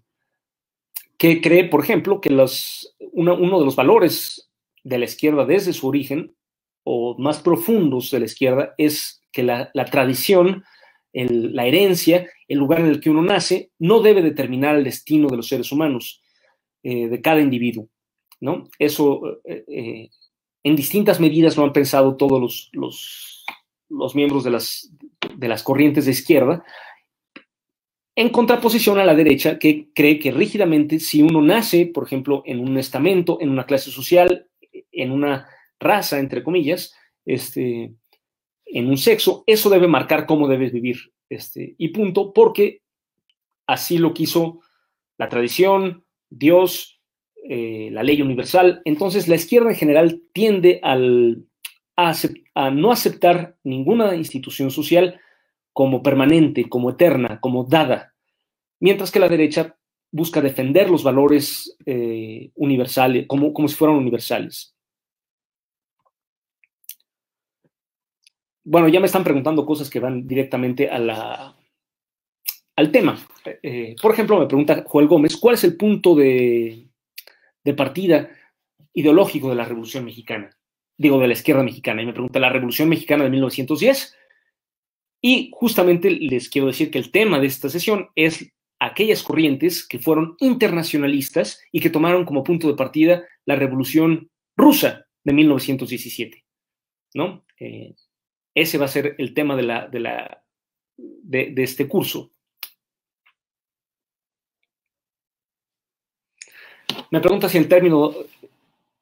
[1.18, 4.52] que cree, por ejemplo, que los, uno de los valores
[4.84, 6.36] de la izquierda desde su origen,
[6.84, 10.64] o más profundos de la izquierda, es que la, tradición
[11.14, 15.38] la herencia, el lugar en el que uno nace, no debe determinar el destino de
[15.38, 16.22] los seres humanos,
[16.84, 17.90] eh, de cada individuo.
[18.40, 18.70] ¿no?
[18.78, 20.10] Eso eh, eh,
[20.64, 23.44] en distintas medidas lo han pensado todos los,
[23.90, 24.92] los miembros de las,
[25.36, 26.64] de las corrientes de izquierda,
[28.18, 32.60] en contraposición a la derecha que cree que rígidamente si uno nace, por ejemplo, en
[32.60, 34.48] un estamento, en una clase social,
[34.92, 35.48] en una
[35.80, 37.94] raza, entre comillas, este,
[38.66, 40.98] en un sexo, eso debe marcar cómo debes vivir.
[41.30, 42.82] Este, y punto, porque
[43.68, 44.62] así lo quiso
[45.20, 47.00] la tradición, Dios,
[47.48, 48.82] eh, la ley universal.
[48.86, 55.22] Entonces, la izquierda en general tiende a no aceptar ninguna institución social
[55.78, 58.16] como permanente, como eterna, como dada,
[58.80, 59.78] mientras que la derecha
[60.12, 64.76] busca defender los valores eh, universales, como, como si fueran universales.
[68.63, 71.56] Bueno, ya me están preguntando cosas que van directamente a la,
[72.76, 73.16] al tema.
[73.62, 76.88] Eh, por ejemplo, me pregunta Joel Gómez, ¿cuál es el punto de,
[77.63, 78.32] de partida
[78.94, 80.50] ideológico de la Revolución Mexicana?
[80.98, 82.02] Digo, de la izquierda mexicana.
[82.02, 84.18] Y me pregunta, ¿la Revolución Mexicana de 1910?
[85.22, 90.00] Y justamente les quiero decir que el tema de esta sesión es aquellas corrientes que
[90.00, 96.46] fueron internacionalistas y que tomaron como punto de partida la revolución rusa de 1917.
[97.16, 97.46] ¿no?
[97.60, 97.96] Eh,
[98.54, 100.44] ese va a ser el tema de, la, de, la,
[100.98, 102.32] de, de este curso.
[107.12, 108.14] Me pregunta si el término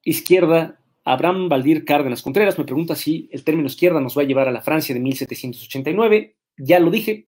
[0.03, 4.47] izquierda Abraham Valdir Cárdenas Contreras me pregunta si el término izquierda nos va a llevar
[4.47, 6.35] a la Francia de 1789.
[6.57, 7.27] Ya lo dije,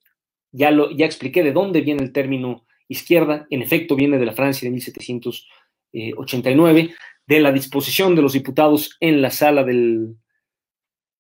[0.51, 3.45] ya, lo, ya expliqué de dónde viene el término izquierda.
[3.51, 6.95] En efecto, viene de la Francia de 1789,
[7.27, 10.15] de la disposición de los diputados en la sala del,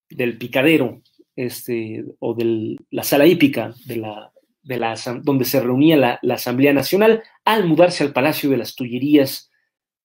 [0.09, 1.03] del picadero,
[1.35, 6.33] este, o de la sala hípica de la, de la, donde se reunía la, la
[6.33, 9.51] Asamblea Nacional, al mudarse al Palacio de las Tullerías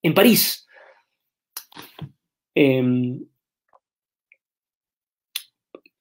[0.02, 0.61] en París
[2.54, 3.20] eh,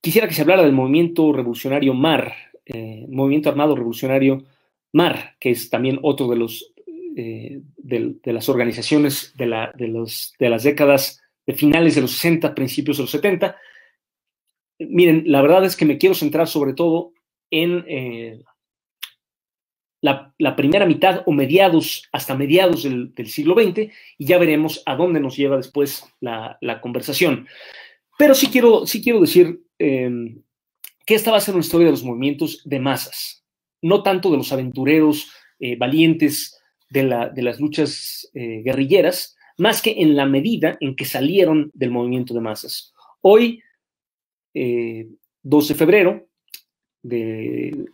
[0.02, 2.34] quisiera que se hablara del movimiento revolucionario MAR,
[2.66, 4.44] eh, movimiento armado revolucionario
[4.94, 6.74] MAR, que es también otro de los
[7.16, 12.02] eh, de, de, las organizaciones de, la, de, los, de las décadas de finales de
[12.02, 13.58] los 60, principios de los 70.
[14.80, 17.12] Miren, la verdad es que me quiero centrar sobre todo
[17.50, 18.44] en eh,
[20.02, 25.20] la, primera mitad o mediados, hasta mediados del, siglo XX, y ya veremos a dónde
[25.20, 27.48] nos lleva después la, conversación.
[28.18, 30.36] Pero sí quiero, sí quiero decir eh,
[31.06, 33.44] que esta va a ser una historia de los movimientos de masas,
[33.82, 36.60] no tanto de los aventureros eh, valientes
[36.90, 41.72] de, la, de, las luchas eh, guerrilleras, más que en la medida en que salieron
[41.74, 42.94] del movimiento de masas.
[43.22, 43.62] Hoy,
[44.54, 45.08] 2 eh,
[45.44, 46.28] de febrero
[47.04, 47.86] de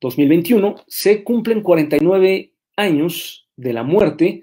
[0.00, 4.42] 2021, se cumplen 49 años de la muerte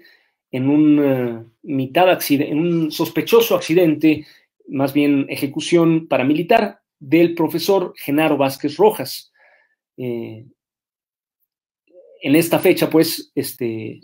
[0.50, 4.26] en un, uh, mitad accidente, en un sospechoso accidente,
[4.68, 9.32] más bien ejecución paramilitar, del profesor Genaro Vázquez Rojas.
[9.96, 10.46] Eh,
[12.22, 14.00] en esta fecha, pues, este,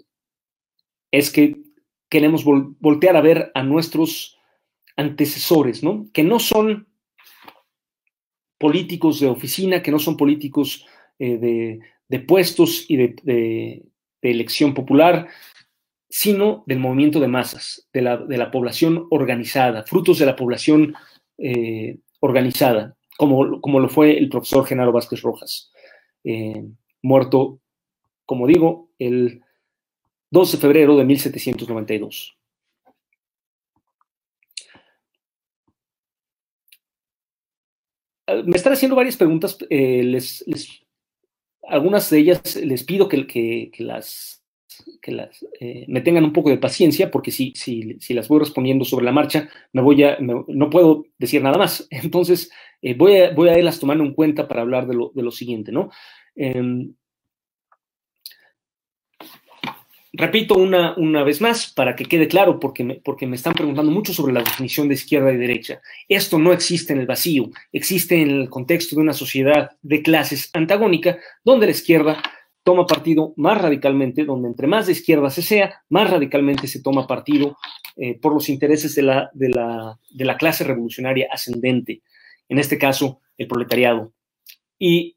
[1.11, 1.63] es que
[2.09, 4.39] queremos vol voltear a ver a nuestros
[4.97, 6.07] antecesores, ¿no?
[6.13, 6.89] Que no son
[8.59, 10.87] políticos de oficina, que no son políticos
[11.25, 13.85] eh, de, puestos y de,
[14.23, 15.29] elección popular,
[16.09, 20.95] sino del movimiento de masas, de la, la población organizada, frutos de la población
[21.39, 25.71] eh, organizada, como, como, lo fue el profesor Genaro Vázquez Rojas,
[26.25, 26.65] eh,
[27.03, 27.61] muerto,
[28.27, 29.43] como digo, el
[30.33, 32.37] 12 de febrero de 1792.
[38.45, 40.82] Me están haciendo varias preguntas, les, les,
[41.69, 44.43] algunas de ellas les pido que, que, que las,
[45.01, 48.41] que las eh, me tengan un poco de paciencia, porque si, si, si, las voy
[48.41, 51.87] respondiendo sobre la marcha, me voy a, no puedo decir nada más.
[51.91, 55.23] Entonces, eh, voy, a, voy a irlas tomando en cuenta para hablar de lo, de
[55.23, 55.91] lo siguiente, ¿no?
[56.35, 56.63] Eh,
[60.13, 63.91] repito una, una, vez más para que quede claro, porque me, porque me están preguntando
[63.91, 65.81] mucho sobre la definición de izquierda y derecha.
[66.09, 70.51] Esto no existe en el vacío, existe en el contexto de una sociedad de clases
[70.53, 72.23] antagónica, donde la izquierda
[72.63, 77.07] toma partido más radicalmente, donde entre más de izquierda se sea, más radicalmente se toma
[77.07, 77.57] partido
[77.97, 82.03] eh, por los intereses de la, de, la, de la clase revolucionaria ascendente,
[82.49, 84.13] en este caso, el proletariado.
[84.79, 85.17] Y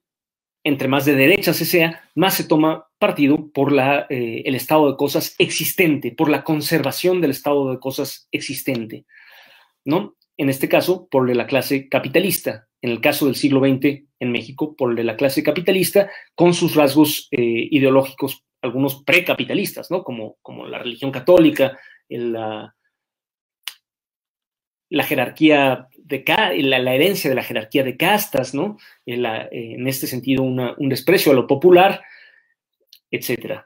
[0.63, 4.97] entre más de derecha se sea, más se toma partido por eh, el estado de
[4.97, 9.05] cosas existente, por la conservación del estado de cosas existente,
[9.83, 10.15] ¿no?
[10.37, 12.67] En este caso, por la clase capitalista.
[12.81, 17.27] En el caso del siglo XX en México, por la clase capitalista, con sus rasgos
[17.31, 20.03] eh, ideológicos, algunos precapitalistas, ¿no?
[20.03, 21.77] Como, como la religión católica,
[22.09, 22.75] la,
[24.89, 28.77] la jerarquía de la, la, herencia de la jerarquía de castas, ¿no?
[29.05, 32.01] En, en este sentido, un desprecio a lo popular,
[33.15, 33.61] etc.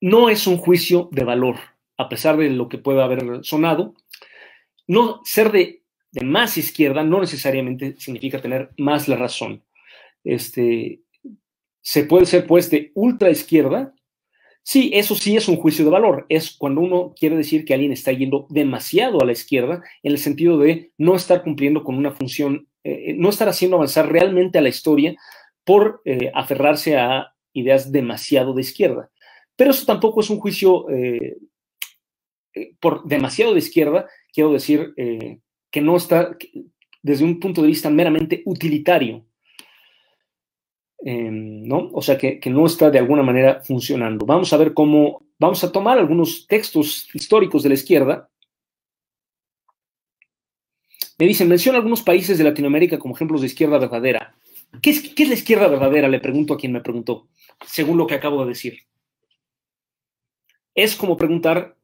[0.00, 1.56] No es un juicio de valor,
[1.96, 3.94] a pesar de lo que pueda haber sonado.
[4.86, 5.82] No ser de,
[6.22, 9.64] más izquierda no necesariamente significa tener más la razón.
[10.24, 11.02] Este,
[11.80, 13.94] se puede ser pues de ultra izquierda
[14.70, 16.26] Sí, eso sí es un juicio de valor.
[16.28, 20.18] Es cuando uno quiere decir que alguien está yendo demasiado a la izquierda en el
[20.18, 24.60] sentido de no estar cumpliendo con una función, eh, no estar haciendo avanzar realmente a
[24.60, 25.16] la historia
[25.68, 29.10] por eh, aferrarse a ideas demasiado de izquierda.
[29.54, 31.36] Pero eso tampoco es un juicio eh,
[32.80, 36.34] por demasiado de izquierda, quiero decir que no está
[37.02, 39.26] desde un punto de vista meramente utilitario.
[41.00, 41.90] Em, ¿no?
[41.92, 44.24] O sea, que, no está de alguna manera funcionando.
[44.24, 48.30] Vamos a ver cómo, vamos a tomar algunos textos históricos de la izquierda.
[51.18, 54.37] Me dicen, menciona algunos países de Latinoamérica como ejemplos de izquierda verdadera.
[54.82, 56.08] ¿Qué es, ¿Qué es la izquierda verdadera?
[56.08, 57.28] Le pregunto a quien me preguntó,
[57.66, 58.78] según lo que acabo de decir.
[60.74, 61.76] Es como preguntar,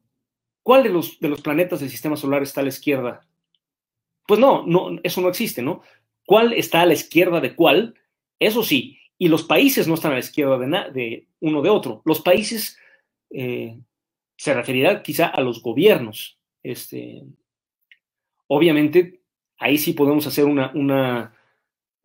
[0.63, 3.27] ¿cuál de los, de los planetas del sistema solar está a la izquierda?
[4.27, 5.81] Pues no, no, eso no existe, ¿no?
[6.25, 7.95] ¿Cuál está a la izquierda de cuál?
[8.39, 12.01] Eso sí, y los países no están a la izquierda de, de uno de otro.
[12.05, 12.77] Los países
[13.29, 13.77] eh,
[14.37, 16.39] se referirá quizá a los gobiernos.
[16.63, 17.23] Este,
[18.47, 19.21] obviamente,
[19.57, 21.35] ahí sí podemos hacer una, una,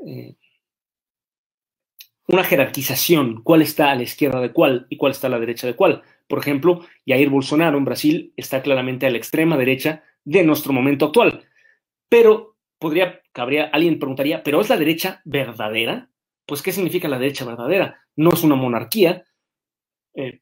[0.07, 0.37] eh,
[2.33, 5.67] una jerarquización, cuál está a la izquierda de cuál y cuál está a la derecha
[5.67, 6.03] de cuál.
[6.29, 11.07] Por ejemplo, Jair Bolsonaro en Brasil está claramente a la extrema derecha de nuestro momento
[11.07, 11.43] actual.
[12.09, 16.11] Pero podría, cabría, alguien preguntaría, ¿pero es la derecha verdadera?
[16.51, 18.01] pues ¿qué significa la derecha verdadera?
[18.17, 19.25] No es una monarquía,
[20.15, 20.41] eh,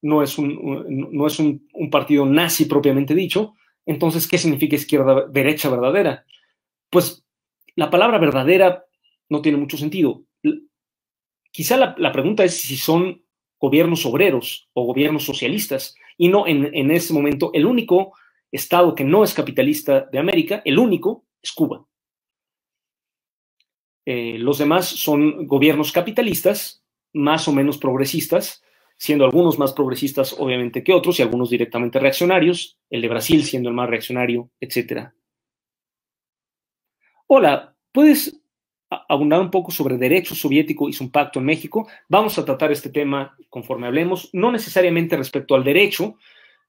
[0.00, 5.68] no es, un, no es un, partido nazi propiamente dicho, entonces ¿qué significa izquierda derecha
[5.68, 6.24] verdadera?
[6.88, 7.26] Pues
[7.74, 8.84] la palabra verdadera
[9.28, 10.22] no tiene mucho sentido.
[11.50, 13.24] Quizá la, pregunta es si son
[13.58, 18.12] gobiernos obreros o gobiernos socialistas, y no en, en ese momento el único
[18.52, 21.86] estado que no es capitalista de América, el único, es Cuba.
[24.06, 28.62] Eh, los demás son gobiernos capitalistas, más o menos progresistas,
[28.96, 33.68] siendo algunos más progresistas obviamente que otros y algunos directamente reaccionarios, el de Brasil siendo
[33.68, 35.10] el más reaccionario, etc.
[37.26, 38.39] Hola, ¿puedes
[38.90, 41.88] abundar un poco sobre derecho soviético y su pacto en México?
[42.08, 46.16] Vamos a tratar este tema conforme hablemos, no necesariamente respecto al derecho,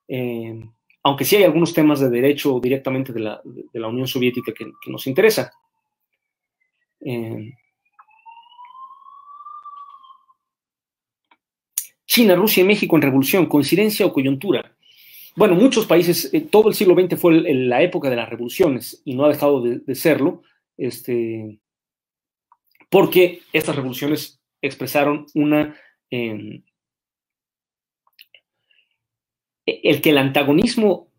[0.08, 0.64] eh,
[1.04, 5.52] aunque sí hay algunos temas de derecho directamente de la, Unión Soviética que, nos interesa.
[7.00, 7.54] Eh,
[12.12, 14.76] China, Rusia y México en revolución, coincidencia o coyuntura.
[15.34, 19.16] Bueno, muchos países, eh, todo el siglo XX fue la época de las revoluciones y
[19.16, 20.44] no ha dejado de, serlo,
[20.78, 21.61] este,
[22.92, 25.76] porque estas revoluciones expresaron una...
[26.12, 26.64] Em,
[29.66, 31.10] el que el antagonismo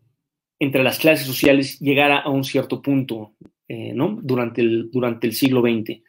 [0.59, 3.33] entre las clases sociales llegara a un cierto punto
[3.67, 6.03] eh, durante, el, durante el siglo XX.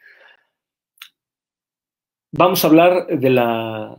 [2.31, 3.97] Vamos a hablar de, la,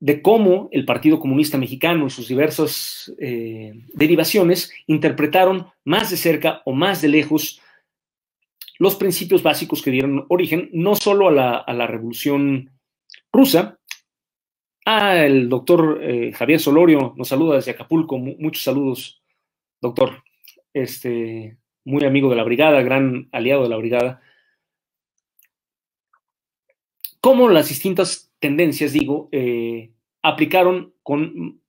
[0.00, 6.60] de cómo el Partido Comunista Mexicano y sus diversas eh, derivaciones interpretaron más de cerca
[6.66, 7.62] o más de lejos
[8.78, 11.32] los principios básicos que dieron origen no solo a
[11.72, 12.70] la, Revolución
[13.32, 13.78] Rusa.
[14.84, 18.18] Ah, el doctor eh, Javier Solorio nos saluda desde Acapulco.
[18.18, 19.22] muchos saludos,
[19.80, 20.22] doctor.
[20.72, 24.20] Este, muy amigo de la brigada, gran aliado de la brigada,
[27.20, 29.90] cómo las distintas tendencias, digo, eh,
[30.22, 31.60] aplicaron con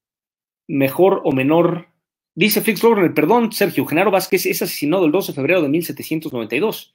[0.68, 1.88] mejor o menor.
[2.36, 6.94] Dice Flix Lorner, perdón, Sergio, Genaro Vázquez es asesinado el 12 de febrero de 1792,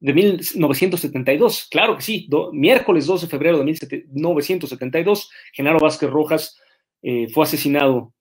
[0.00, 6.60] de 1972, claro que sí, miércoles 12 de febrero de 1972, Genaro Vázquez Rojas
[7.02, 8.12] eh, fue asesinado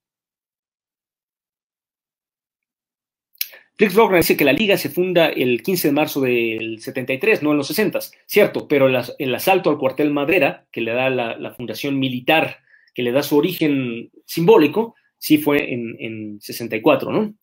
[3.77, 7.51] Flix Logran dice que la liga se funda el 15 de marzo del 73, no
[7.51, 11.99] en los 60, cierto, pero el, asalto al cuartel Madera, que le da la, fundación
[11.99, 12.57] militar,
[12.95, 17.35] que le da su origen simbólico, sí fue en, 64, ¿no?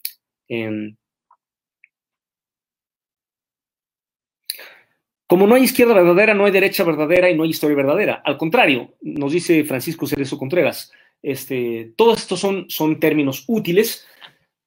[5.27, 8.23] Como no hay izquierda verdadera, no hay derecha verdadera y no hay historia verdadera.
[8.25, 14.07] Al contrario, nos dice Francisco Cerezo Contreras, este, todos estos son, son términos útiles,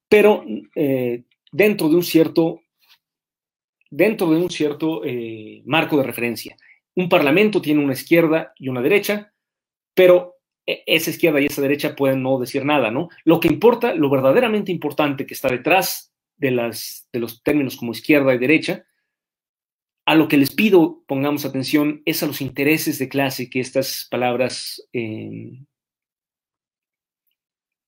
[0.09, 0.43] pero
[0.75, 2.61] eh, dentro de un cierto,
[3.91, 6.57] dentro de un cierto eh, marco de referencia.
[6.95, 9.31] Un parlamento tiene una izquierda y una derecha,
[9.93, 13.09] pero e, esa izquierda y esa derecha pueden no decir nada, ¿no?
[13.23, 17.91] Lo que importa, lo verdaderamente importante que está detrás de, las, de los términos como
[17.91, 18.83] izquierda y derecha,
[20.07, 24.07] a lo que les pido pongamos atención es a los intereses de clase que estas
[24.09, 25.65] palabras eh,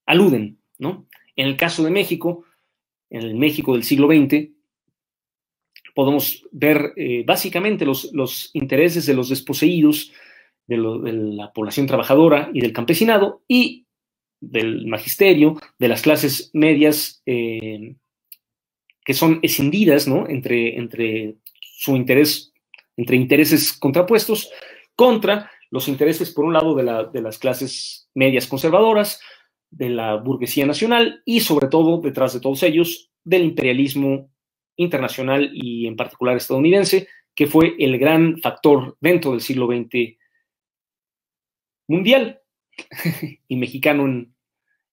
[0.06, 1.08] aluden, ¿no?
[1.38, 2.44] En el caso de México,
[3.10, 4.50] en el México del siglo XX,
[5.96, 10.12] podemos ver eh, básicamente los, intereses de los desposeídos,
[10.68, 13.88] de, la población trabajadora y del campesinado y
[14.42, 17.96] del magisterio, de las clases medias eh,
[19.06, 20.28] que son escindidas ¿no?
[20.28, 21.38] entre
[21.80, 22.52] su interés,
[22.98, 24.52] entre intereses contrapuestos,
[24.98, 29.22] contra los intereses, por un lado, de, de las clases medias conservadoras,
[29.72, 34.30] de la burguesía nacional y sobre todo, detrás de todos ellos, del imperialismo
[34.76, 40.18] internacional y en particular estadounidense, que fue el gran factor dentro del siglo XX
[41.88, 42.42] mundial
[43.48, 44.36] y mexicano en,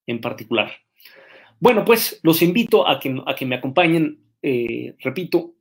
[0.06, 0.70] en, particular.
[1.58, 5.55] Bueno, pues los invito a que, a que me acompañen, eh, repito,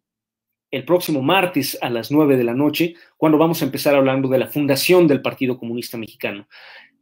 [0.75, 4.39] el próximo martes a las 9 de la noche, cuando vamos a empezar hablando de
[4.39, 6.49] la fundación del Partido Comunista Mexicano.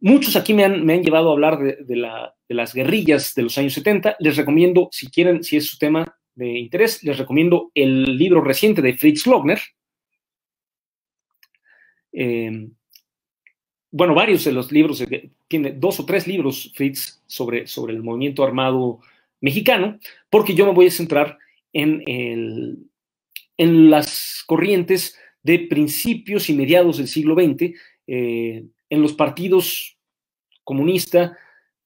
[0.00, 3.42] Muchos aquí me han, me han llevado a hablar de, la, de, las guerrillas de
[3.42, 4.16] los años 70.
[4.20, 8.80] Les recomiendo, si quieren, si es su tema de interés, les recomiendo el libro reciente
[8.80, 9.58] de Fritz Lochner.
[12.12, 12.68] Eh,
[13.90, 15.04] bueno, varios de los libros,
[15.48, 19.00] tiene dos o tres libros Fritz sobre, sobre el movimiento armado
[19.40, 19.98] mexicano,
[20.30, 21.38] porque yo me voy a centrar
[21.72, 22.78] en, el,
[23.56, 27.74] en las corrientes de principios y mediados del siglo XX,
[28.06, 29.98] eh, en los partidos
[30.64, 31.36] comunista,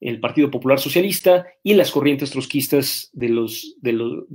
[0.00, 3.92] el Partido Popular Socialista y las corrientes trotskistas de los, de,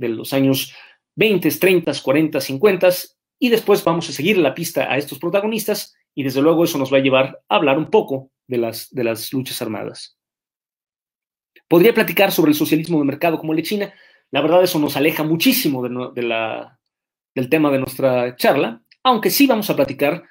[0.08, 0.74] los años
[1.16, 2.88] 20, 30, 40, 50
[3.38, 6.92] y después vamos a seguir la pista a estos protagonistas y desde luego eso nos
[6.92, 10.18] va a llevar a hablar un poco de las, de las luchas armadas.
[11.66, 13.94] Podría platicar sobre el socialismo de mercado como el de China,
[14.30, 16.78] la verdad eso nos aleja muchísimo de, la,
[17.34, 20.24] del tema de nuestra charla, aunque sí vamos a platicar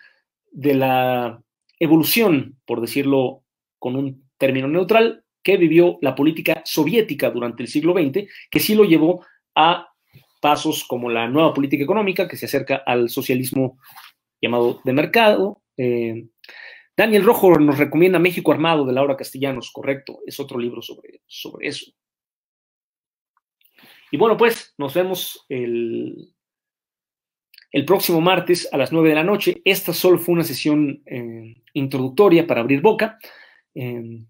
[0.51, 1.41] de la
[1.80, 3.43] evolución, por decirlo
[3.80, 8.76] con un término neutral, que vivió la política soviética durante el siglo XX, que sí
[8.76, 9.26] lo llevó
[9.56, 9.89] a
[10.41, 13.78] pasos como la nueva política económica, que se acerca al socialismo
[14.41, 15.62] llamado de mercado.
[15.78, 16.28] Eh,
[16.95, 21.68] Daniel Rojo nos recomienda México Armado de Laura Castellanos, correcto, es otro libro sobre, sobre
[21.68, 21.91] eso.
[24.12, 26.33] Y bueno, pues nos vemos el,
[27.74, 29.61] el próximo martes a las 9 de la noche.
[29.65, 33.19] Esta solo fue una sesión eh, introductoria para abrir boca.
[33.76, 34.26] Em,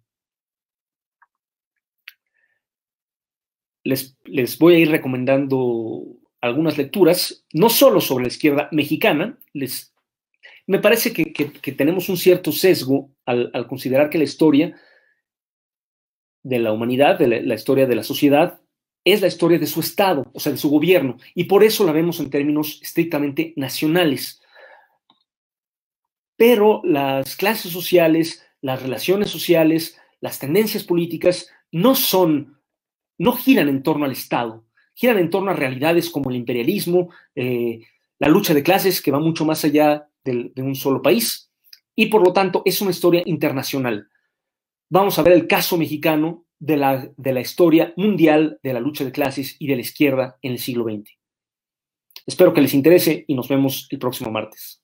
[3.83, 6.05] les, les, voy a ir recomendando
[6.41, 9.93] algunas lecturas, no solo sobre la izquierda mexicana, les,
[10.65, 14.79] me parece que, tenemos un cierto sesgo al, considerar que la historia
[16.43, 18.61] de la humanidad, de la, historia de la sociedad,
[19.03, 21.91] es la historia de su Estado, o sea, de su gobierno, y por eso la
[21.91, 24.41] vemos en términos estrictamente nacionales.
[26.35, 32.59] Pero las clases sociales, las relaciones sociales, las tendencias políticas no son,
[33.17, 37.81] no giran en torno al Estado, giran en torno a realidades como el imperialismo, eh,
[38.19, 41.51] la lucha de clases que va mucho más allá de, un solo país
[41.95, 44.07] y por lo tanto es una historia internacional.
[44.89, 49.03] Vamos a ver el caso mexicano de la, de la historia mundial de la lucha
[49.03, 51.11] de clases y de la izquierda en el siglo XX.
[52.25, 54.82] Espero que les interese y nos vemos el próximo martes.